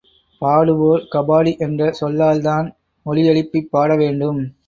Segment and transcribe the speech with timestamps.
[0.41, 2.67] பாடுவோர் கபாடி என்ற சொல்லால்தான்
[3.05, 4.41] ஒலியெழுப்பிப் பாட வேண்டும்.